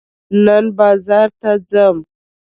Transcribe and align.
نن 0.45 0.65
بازار 0.77 1.29
ته 1.39 1.51
ځم. 1.69 1.97